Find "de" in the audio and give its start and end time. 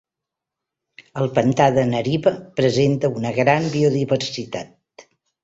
1.75-1.83